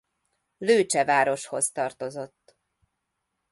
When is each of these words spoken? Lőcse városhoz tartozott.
Lőcse 0.57 1.05
városhoz 1.05 1.71
tartozott. 1.71 2.57